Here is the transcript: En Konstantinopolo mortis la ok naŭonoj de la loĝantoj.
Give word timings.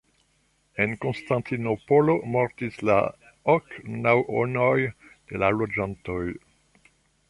En 0.85 0.93
Konstantinopolo 1.03 2.15
mortis 2.37 2.81
la 2.91 2.97
ok 3.57 3.79
naŭonoj 4.09 4.77
de 4.89 5.45
la 5.47 5.57
loĝantoj. 5.63 6.23